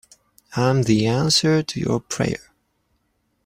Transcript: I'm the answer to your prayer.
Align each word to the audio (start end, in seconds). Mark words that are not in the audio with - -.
I'm 0.55 0.81
the 0.81 1.05
answer 1.05 1.61
to 1.61 1.79
your 1.79 1.99
prayer. 1.99 2.51